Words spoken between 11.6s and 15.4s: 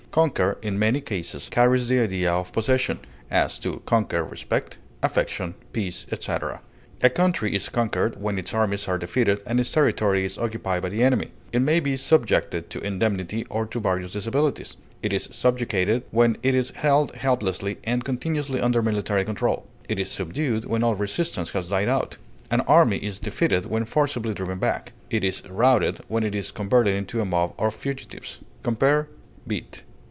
may be subjected to indemnity or to various disabilities; it is